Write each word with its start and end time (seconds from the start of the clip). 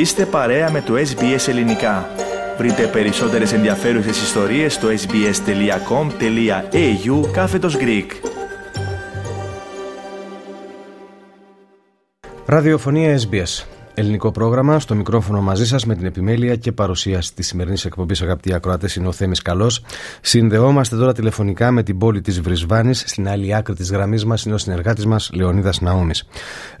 Είστε 0.00 0.26
παρέα 0.26 0.70
με 0.70 0.80
το 0.80 0.94
SBS 0.94 1.48
Ελληνικά. 1.48 2.08
Βρείτε 2.58 2.86
περισσότερες 2.86 3.52
ενδιαφέρουσες 3.52 4.22
ιστορίες 4.22 4.74
στο 4.74 4.88
sbs.com.au 4.88 5.30
κάθετος 7.32 7.76
Greek. 7.76 8.06
Ραδιοφωνία 12.46 13.18
SBS. 13.18 13.64
Ελληνικό 13.94 14.30
πρόγραμμα 14.30 14.80
στο 14.80 14.94
μικρόφωνο 14.94 15.40
μαζί 15.40 15.66
σας 15.66 15.84
με 15.86 15.94
την 15.94 16.06
επιμέλεια 16.06 16.56
και 16.56 16.72
παρουσίαση 16.72 17.34
της 17.34 17.46
σημερινής 17.46 17.84
εκπομπής, 17.84 18.22
αγαπητοί 18.22 18.54
ακροατές. 18.54 18.94
Είναι 18.94 19.08
ο 19.08 19.12
Θέμης 19.12 19.42
Καλός. 19.42 19.84
Συνδεόμαστε 20.20 20.96
τώρα 20.96 21.12
τηλεφωνικά 21.12 21.70
με 21.70 21.82
την 21.82 21.98
πόλη 21.98 22.20
της 22.20 22.40
Βρισβάνης. 22.40 23.04
Στην 23.06 23.28
άλλη 23.28 23.54
άκρη 23.54 23.74
της 23.74 23.90
γραμμής 23.90 24.24
μας 24.24 24.44
είναι 24.44 24.54
ο 24.54 24.58
συνεργάτης 24.58 25.06
μας, 25.06 25.30
Λεωνίδας 25.32 25.80
Ναούμης. 25.80 26.28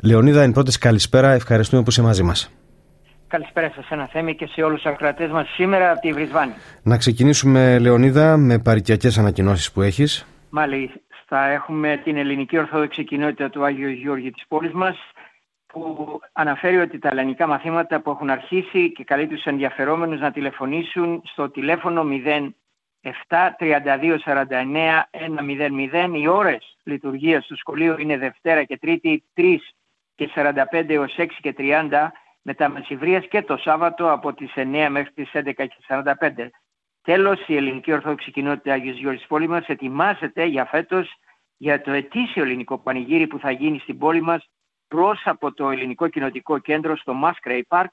Λεωνίδα, 0.00 0.42
εν 0.42 0.52
πρώτης 0.52 0.78
καλησπέρα. 0.78 1.32
Ευχαριστούμε 1.32 1.82
που 1.82 1.90
είσαι 1.90 2.02
μαζί 2.02 2.22
μας. 2.22 2.50
Καλησπέρα 3.30 3.70
σας, 3.74 3.90
ένα 3.90 4.06
Θέμη 4.06 4.34
και 4.34 4.46
σε 4.46 4.62
όλους 4.62 4.82
τους 4.82 4.90
ακροατές 4.90 5.30
μας 5.30 5.48
σήμερα 5.48 5.90
από 5.90 6.00
τη 6.00 6.12
Βρισβάνη. 6.12 6.52
Να 6.82 6.96
ξεκινήσουμε, 6.96 7.78
Λεωνίδα, 7.78 8.36
με 8.36 8.58
παρικιακές 8.58 9.18
ανακοινώσεις 9.18 9.72
που 9.72 9.82
έχεις. 9.82 10.26
Μάλιστα, 10.50 11.44
έχουμε 11.44 12.00
την 12.04 12.16
ελληνική 12.16 12.58
Ορθόδοξη 12.58 13.04
Κοινότητα 13.04 13.50
του 13.50 13.64
Άγιου 13.64 13.88
Γιώργη 13.88 14.30
της 14.30 14.44
πόλης 14.48 14.72
μας 14.72 14.96
που 15.66 16.20
αναφέρει 16.32 16.76
ότι 16.76 16.98
τα 16.98 17.08
ελληνικά 17.08 17.46
μαθήματα 17.46 18.00
που 18.00 18.10
έχουν 18.10 18.30
αρχίσει 18.30 18.92
και 18.92 19.04
καλεί 19.04 19.26
τους 19.26 19.44
ενδιαφερόμενους 19.44 20.20
να 20.20 20.30
τηλεφωνήσουν 20.30 21.22
στο 21.24 21.50
τηλέφωνο 21.50 22.02
07 22.02 23.10
32 23.58 24.18
49 24.18 25.08
100. 25.10 26.20
Οι 26.20 26.28
ώρες 26.28 26.76
λειτουργίας 26.82 27.46
του 27.46 27.56
σχολείου 27.56 27.98
είναι 27.98 28.18
Δευτέρα 28.18 28.64
και 28.64 28.78
Τρίτη 28.78 29.24
3 29.36 29.56
και 30.14 30.30
45 30.34 30.88
έως 30.88 31.14
6 31.18 31.26
και 31.40 31.54
30 31.58 32.12
με 32.42 32.54
τα 32.54 32.68
μεσηβρίας 32.68 33.26
και 33.28 33.42
το 33.42 33.56
Σάββατο 33.56 34.12
από 34.12 34.34
τις 34.34 34.52
9 34.54 34.88
μέχρι 34.90 35.12
τις 35.14 35.30
11 35.32 35.52
και 35.54 35.76
45. 35.88 36.50
Τέλος, 37.02 37.44
η 37.46 37.56
Ελληνική 37.56 37.92
Ορθόδοξη 37.92 38.30
Κοινότητα 38.30 38.72
Άγιος 38.72 38.98
Γιώργης 38.98 39.26
Πόλης 39.26 39.48
μας 39.48 39.66
ετοιμάζεται 39.66 40.44
για 40.44 40.64
φέτος 40.64 41.08
για 41.56 41.80
το 41.80 41.92
ετήσιο 41.92 42.42
ελληνικό 42.42 42.78
πανηγύρι 42.78 43.26
που 43.26 43.38
θα 43.38 43.50
γίνει 43.50 43.78
στην 43.78 43.98
πόλη 43.98 44.22
μας 44.22 44.48
προς 44.88 45.22
από 45.24 45.52
το 45.52 45.70
Ελληνικό 45.70 46.08
Κοινοτικό 46.08 46.58
Κέντρο 46.58 46.96
στο 46.96 47.12
Musgrave 47.24 47.78
Park. 47.78 47.88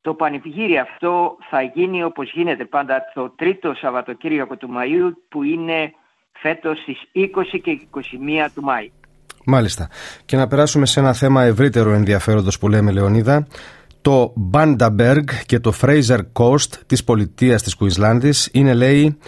Το 0.00 0.14
πανηγύρι 0.14 0.78
αυτό 0.78 1.36
θα 1.50 1.62
γίνει 1.62 2.02
όπως 2.02 2.32
γίνεται 2.32 2.64
πάντα 2.64 3.02
το 3.14 3.30
τρίτο 3.30 3.74
Σαββατοκύριακο 3.74 4.56
του 4.56 4.70
Μαΐου 4.76 5.12
που 5.28 5.42
είναι 5.42 5.92
φέτος 6.32 6.78
στις 6.78 6.98
20 7.14 7.60
και 7.62 7.88
21 7.90 8.48
του 8.54 8.62
Μάη. 8.62 8.90
Μάλιστα. 9.44 9.88
Και 10.24 10.36
να 10.36 10.46
περάσουμε 10.46 10.86
σε 10.86 11.00
ένα 11.00 11.12
θέμα 11.12 11.42
ευρύτερο 11.42 11.92
ενδιαφέροντος 11.92 12.58
που 12.58 12.68
λέμε 12.68 12.92
Λεωνίδα. 12.92 13.46
Το 14.02 14.34
Bandaberg 14.52 15.24
και 15.46 15.58
το 15.58 15.72
Fraser 15.80 16.18
Coast 16.32 16.72
της 16.86 17.04
πολιτείας 17.04 17.62
της 17.62 17.76
Κουισλάνδης 17.76 18.50
είναι 18.52 18.74
λέει 18.74 19.18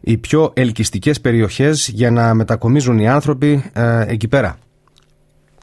οι 0.00 0.18
πιο 0.18 0.52
ελκυστικές 0.54 1.20
περιοχές 1.20 1.88
για 1.88 2.10
να 2.10 2.34
μετακομίζουν 2.34 2.98
οι 2.98 3.08
άνθρωποι 3.08 3.70
ε, 3.74 4.04
εκεί 4.08 4.28
πέρα. 4.28 4.58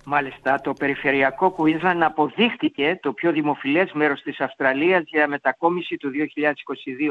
Μάλιστα, 0.05 0.61
το 0.61 0.73
περιφερειακό 0.73 1.51
Κουίνσλαντ 1.51 2.03
αποδείχτηκε 2.03 2.99
το 3.01 3.13
πιο 3.13 3.31
δημοφιλές 3.31 3.91
μέρος 3.91 4.21
της 4.21 4.39
Αυστραλίας 4.39 5.03
για 5.05 5.27
μετακόμιση 5.27 5.97
του 5.97 6.11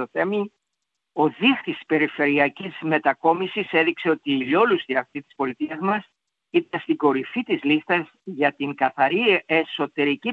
2022 0.00 0.04
θέμη. 0.12 0.52
Ο 1.12 1.28
δείχτης 1.28 1.78
περιφερειακής 1.86 2.78
μετακόμισης 2.80 3.72
έδειξε 3.72 4.10
ότι 4.10 4.32
η 4.32 4.36
λιόλουστη 4.36 4.96
αυτή 4.96 5.22
της 5.22 5.34
πολιτείας 5.36 5.78
μας 5.80 6.08
ήταν 6.50 6.80
στην 6.80 6.96
κορυφή 6.96 7.42
της 7.42 7.62
λίστας 7.62 8.10
για 8.24 8.52
την 8.52 8.74
καθαρή 8.74 9.42
εσωτερική 9.46 10.30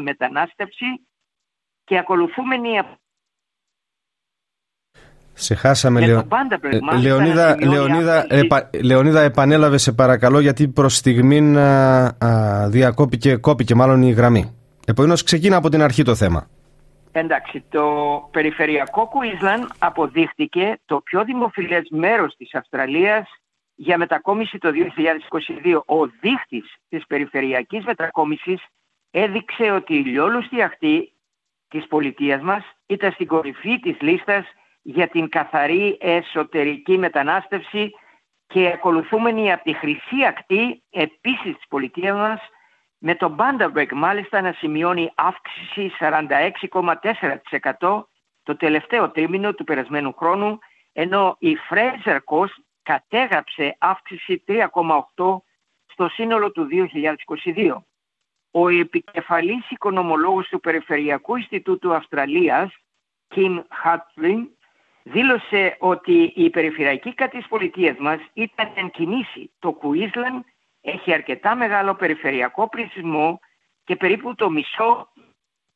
μετανάστευση 0.00 0.86
και 1.84 1.98
ακολουθούμενη 1.98 2.78
σε 5.38 5.54
χάσαμε, 5.54 6.06
Λεω... 6.06 6.18
ε, 6.18 6.98
Λεωνίδα, 7.00 7.56
Λεωνίδα, 7.60 8.26
επα... 8.28 8.70
Λεωνίδα, 8.82 9.20
επανέλαβε 9.20 9.78
σε 9.78 9.92
παρακαλώ 9.92 10.40
γιατί 10.40 10.68
προς 10.68 10.96
στιγμήν 10.96 11.58
διακόπηκε, 12.66 13.36
κόπηκε 13.36 13.74
μάλλον 13.74 14.02
η 14.02 14.10
γραμμή. 14.10 14.56
Επομένως 14.86 15.22
ξεκίνα 15.22 15.56
από 15.56 15.68
την 15.68 15.82
αρχή 15.82 16.02
το 16.02 16.14
θέμα. 16.14 16.48
Εντάξει, 17.12 17.64
το 17.68 17.84
περιφερειακό 18.30 19.08
Κουίσλαν 19.08 19.72
αποδείχτηκε 19.78 20.78
το 20.84 21.00
πιο 21.04 21.24
δημοφιλές 21.24 21.88
μέρος 21.90 22.34
της 22.36 22.54
Αυστραλίας 22.54 23.28
για 23.76 23.98
μετακόμιση 23.98 24.58
το 24.58 24.72
2022. 25.62 25.80
Ο 25.86 26.06
δείχτης 26.06 26.74
της 26.88 27.06
περιφερειακής 27.06 27.84
μετακόμισης 27.84 28.64
έδειξε 29.10 29.70
ότι 29.70 29.94
η 29.94 30.04
λιόλουστη 30.04 30.62
αυτή 30.62 31.12
της 31.68 31.86
πολιτείας 31.86 32.42
μας 32.42 32.64
ήταν 32.86 33.12
στην 33.12 33.26
κορυφή 33.26 33.80
της 33.80 34.00
λίστας 34.00 34.46
για 34.82 35.08
την 35.08 35.28
καθαρή 35.28 35.96
εσωτερική 36.00 36.98
μετανάστευση 36.98 37.92
και 38.46 38.66
ακολουθούμενη 38.66 39.52
από 39.52 39.64
τη 39.64 39.72
χρυσή 39.72 40.24
ακτή 40.28 40.82
επίσης 40.90 41.56
της 41.56 41.66
πολιτείας 41.68 42.16
μας 42.16 42.40
με 42.98 43.14
τον 43.14 43.32
Μπάνταμπρεκ 43.32 43.92
μάλιστα 43.92 44.40
να 44.40 44.52
σημειώνει 44.52 45.12
αύξηση 45.14 45.92
46,4% 46.00 48.04
το 48.42 48.56
τελευταίο 48.56 49.10
τρίμηνο 49.10 49.54
του 49.54 49.64
περασμένου 49.64 50.14
χρόνου 50.14 50.58
ενώ 50.92 51.36
η 51.38 51.56
Fraser 51.70 52.16
Coast 52.16 52.65
κατέγραψε 52.86 53.76
αύξηση 53.78 54.42
3,8% 54.46 55.36
στο 55.86 56.08
σύνολο 56.08 56.50
του 56.52 56.68
2022. 57.44 57.76
Ο 58.50 58.68
επικεφαλής 58.68 59.70
οικονομολόγος 59.70 60.48
του 60.48 60.60
Περιφερειακού 60.60 61.36
Ινστιτούτου 61.36 61.94
Αυστραλίας, 61.94 62.70
Kim 63.34 63.62
Hartling, 63.84 64.46
δήλωσε 65.02 65.76
ότι 65.78 66.32
η 66.34 66.50
περιφερειακή 66.50 67.14
κάτι 67.14 67.36
της 67.38 67.48
πολιτείας 67.48 67.96
μας 67.98 68.20
ήταν 68.32 68.72
εν 68.74 68.90
κινήσει. 68.90 69.50
Το 69.58 69.72
Κουίσλαν 69.72 70.44
έχει 70.80 71.12
αρκετά 71.12 71.54
μεγάλο 71.54 71.94
περιφερειακό 71.94 72.68
πληθυσμό 72.68 73.40
και 73.84 73.96
περίπου 73.96 74.34
το 74.34 74.50
μισό 74.50 75.12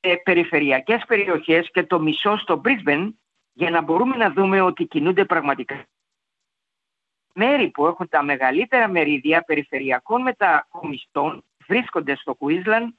ε, 0.00 0.14
περιφερειακές 0.14 1.04
περιοχές 1.06 1.70
και 1.70 1.82
το 1.82 2.00
μισό 2.00 2.36
στο 2.36 2.60
Brisbane 2.64 3.08
για 3.52 3.70
να 3.70 3.82
μπορούμε 3.82 4.16
να 4.16 4.32
δούμε 4.32 4.60
ότι 4.60 4.84
κινούνται 4.84 5.24
πραγματικά. 5.24 5.84
Μέρη 7.34 7.68
που 7.68 7.86
έχουν 7.86 8.08
τα 8.08 8.22
μεγαλύτερα 8.22 8.88
μερίδια 8.88 9.42
περιφερειακών 9.42 10.22
μετακομιστών 10.22 11.44
βρίσκονται 11.66 12.16
στο 12.16 12.34
Κουίσλαν 12.34 12.96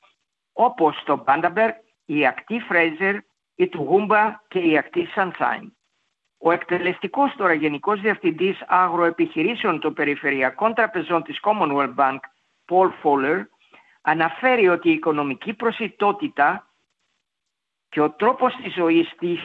όπως 0.54 1.04
το 1.06 1.24
Μπάνταμπερ, 1.24 1.72
η 2.06 2.28
ακτή 2.28 2.60
Φρέιζερ, 2.60 3.16
η 3.56 3.68
Τουγούμπα 3.68 4.42
και 4.48 4.60
η 4.60 4.78
ακτή 4.78 5.06
Σανσάιν. 5.06 5.74
Ο 6.38 6.52
εκτελεστικός 6.52 7.36
τώρα 7.36 7.54
Γενικός 7.54 8.02
Διευθυντής 8.02 8.64
Αγροεπιχειρήσεων 8.68 9.80
των 9.80 9.94
Περιφερειακών 9.94 10.74
Τραπεζών 10.74 11.24
της 11.24 11.40
Commonwealth 11.42 11.96
Bank, 11.96 12.20
Paul 12.70 12.90
Fowler, 13.04 13.42
αναφέρει 14.02 14.68
ότι 14.68 14.90
η 14.90 14.94
οικονομική 14.94 15.54
προσιτότητα 15.54 16.68
και 17.90 18.02
ο 18.02 18.12
τρόπος 18.12 18.56
της 18.64 18.74
ζωής 18.74 19.14
της 19.20 19.40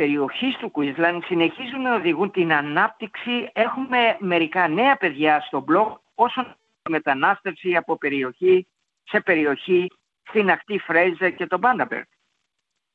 περιοχής 0.00 0.56
του 0.56 0.70
Queensland 0.74 1.18
συνεχίζουν 1.24 1.82
να 1.82 1.94
οδηγούν 1.94 2.30
την 2.30 2.52
ανάπτυξη. 2.52 3.50
Έχουμε 3.52 4.16
μερικά 4.18 4.68
νέα 4.68 4.96
παιδιά 4.96 5.40
στο 5.40 5.64
blog 5.68 5.94
όσον 6.14 6.56
μετανάστευση 6.88 7.76
από 7.76 7.98
περιοχή 7.98 8.66
σε 9.04 9.20
περιοχή 9.20 9.90
στην 10.28 10.50
ακτή 10.50 10.78
Φρέιζερ 10.78 11.34
και 11.34 11.46
τον 11.46 11.60
Μπάνταμπεργκ. 11.60 12.08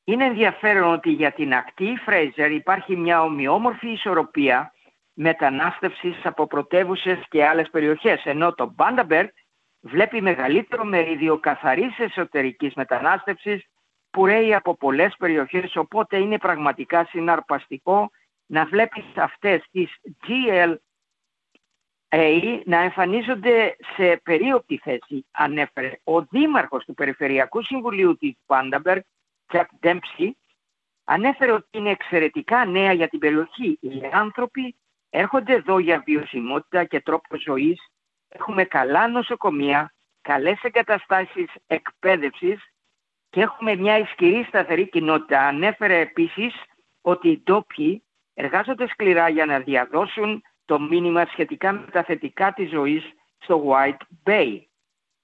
Είναι 0.03 0.25
ενδιαφέρον 0.25 0.94
ότι 0.94 1.09
για 1.09 1.31
την 1.31 1.53
ακτή 1.53 1.97
Φρέιζερ 2.05 2.51
υπάρχει 2.51 2.95
μια 2.95 3.21
ομοιόμορφη 3.21 3.89
ισορροπία 3.91 4.73
μετανάστευσης 5.13 6.15
από 6.23 6.47
πρωτεύουσες 6.47 7.19
και 7.29 7.45
άλλες 7.45 7.69
περιοχές, 7.69 8.25
ενώ 8.25 8.53
το 8.53 8.71
Μπάνταμπεργκ 8.75 9.33
βλέπει 9.80 10.21
μεγαλύτερο 10.21 10.83
μερίδιο 10.83 11.39
καθαρής 11.39 12.00
εσωτερικής 12.00 12.74
μετανάστευσης 12.74 13.65
που 14.15 14.25
ρέει 14.25 14.53
από 14.53 14.75
πολλές 14.75 15.15
περιοχές, 15.17 15.75
οπότε 15.75 16.17
είναι 16.17 16.38
πραγματικά 16.38 17.06
συναρπαστικό 17.06 18.09
να 18.45 18.65
βλέπεις 18.65 19.03
αυτές 19.15 19.63
τις 19.71 19.95
GLA 20.27 20.77
να 22.65 22.77
εμφανίζονται 22.77 23.75
σε 23.95 24.21
περίοπτη 24.23 24.77
θέση, 24.77 25.25
ανέφερε 25.31 26.00
ο 26.03 26.21
δήμαρχος 26.21 26.85
του 26.85 26.94
Περιφερειακού 26.94 27.63
Συμβουλίου 27.63 28.17
της 28.17 28.33
Πάνταμπεργκ, 28.45 29.01
Jack 29.53 29.65
Dempsey, 29.81 30.29
ανέφερε 31.03 31.51
ότι 31.51 31.68
είναι 31.71 31.89
εξαιρετικά 31.89 32.65
νέα 32.65 32.94
για 32.94 33.07
την 33.07 33.19
περιοχή. 33.19 33.77
Οι 33.81 34.09
άνθρωποι 34.11 34.75
έρχονται 35.09 35.53
εδώ 35.53 35.79
για 35.79 36.03
βιωσιμότητα 36.06 36.83
και 36.83 37.01
τρόπο 37.01 37.39
ζωής. 37.39 37.88
Έχουμε 38.27 38.63
καλά 38.63 39.07
νοσοκομεία, 39.07 39.94
καλές 40.21 40.59
εγκαταστάσεις 40.61 41.47
εκπαίδευσης 41.68 42.75
και 43.35 43.41
έχουμε 43.41 43.75
μια 43.75 43.97
ισχυρή 43.97 44.43
σταθερή 44.43 44.89
κοινότητα. 44.89 45.47
Ανέφερε 45.47 45.99
επίσης 45.99 46.53
ότι 47.01 47.29
οι 47.29 47.41
ντόπιοι 47.43 48.03
εργάζονται 48.33 48.87
σκληρά 48.87 49.29
για 49.29 49.45
να 49.45 49.59
διαδώσουν 49.59 50.43
το 50.65 50.79
μήνυμα 50.79 51.25
σχετικά 51.25 51.71
με 51.71 51.85
τα 51.91 52.03
θετικά 52.03 52.53
της 52.53 52.69
ζωής 52.69 53.03
στο 53.37 53.63
White 53.67 54.29
Bay. 54.29 54.59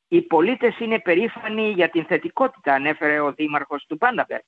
Οι 0.08 0.22
πολίτες 0.22 0.80
είναι 0.80 1.00
περήφανοι 1.00 1.72
για 1.72 1.90
την 1.90 2.06
θετικότητα, 2.06 2.74
ανέφερε 2.74 3.20
ο 3.20 3.34
δήμαρχος 3.34 3.86
του 3.86 3.98
Πάνταμπερ. 3.98 4.40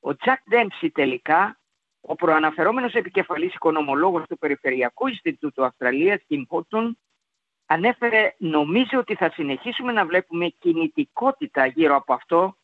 Ο 0.00 0.16
Τζακ 0.16 0.40
Ντέμψη 0.48 0.90
τελικά, 0.90 1.60
ο 2.00 2.14
προαναφερόμενος 2.14 2.92
επικεφαλής 2.92 3.54
οικονομολόγος 3.54 4.22
του 4.28 4.38
Περιφερειακού 4.38 5.06
Ινστιτούτου 5.06 5.64
Αυστραλίας, 5.64 6.22
Κιμ 6.26 6.42
Χότουν, 6.48 6.98
ανέφερε 7.66 8.34
«Νομίζω 8.38 8.98
ότι 8.98 9.14
θα 9.14 9.30
συνεχίσουμε 9.30 9.92
να 9.92 10.06
βλέπουμε 10.06 10.48
κινητικότητα 10.48 11.66
γύρω 11.66 11.96
από 11.96 12.12
αυτό 12.12 12.56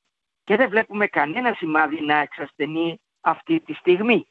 και 0.44 0.56
δεν 0.56 0.68
βλέπουμε 0.68 1.06
κανένα 1.06 1.54
σημάδι 1.56 2.04
να 2.06 2.18
εξασθενεί 2.18 3.00
αυτή 3.20 3.60
τη 3.60 3.72
στιγμή». 3.72 4.24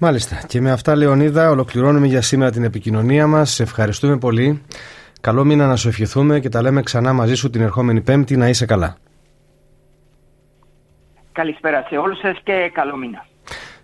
Μάλιστα. 0.00 0.46
Και 0.46 0.60
με 0.60 0.70
αυτά, 0.70 0.96
Λεωνίδα, 0.96 1.50
ολοκληρώνουμε 1.50 2.06
για 2.06 2.22
σήμερα 2.22 2.50
την 2.50 2.64
επικοινωνία 2.64 3.26
μας. 3.26 3.50
Σε 3.50 3.62
ευχαριστούμε 3.62 4.18
πολύ. 4.18 4.62
Καλό 5.20 5.44
μήνα 5.44 5.66
να 5.66 5.76
σου 5.76 5.88
ευχηθούμε 5.88 6.40
και 6.40 6.48
τα 6.48 6.62
λέμε 6.62 6.82
ξανά 6.82 7.12
μαζί 7.12 7.34
σου 7.34 7.50
την 7.50 7.60
ερχόμενη 7.60 8.00
Πέμπτη. 8.00 8.36
Να 8.36 8.48
είσαι 8.48 8.66
καλά. 8.66 8.96
Καλησπέρα 11.32 11.84
σε 11.88 11.96
όλους 11.96 12.18
σας 12.18 12.38
και 12.42 12.70
καλό 12.74 12.96
μήνα. 12.96 13.26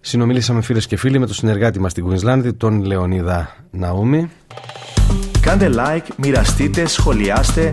Συνομιλήσαμε 0.01 0.63
φίλες 0.63 0.87
και 0.87 0.97
φίλοι 0.97 1.19
με 1.19 1.27
τον 1.27 1.35
συνεργάτη 1.35 1.81
μας 1.81 1.91
στην 1.91 2.05
Κουινσλάνδη, 2.05 2.55
τον 2.55 2.85
Λεωνίδα 2.85 3.57
Ναούμη. 3.71 4.31
Κάντε 5.43 5.71
like, 5.77 6.07
μοιραστείτε, 6.17 6.87
σχολιάστε, 6.87 7.73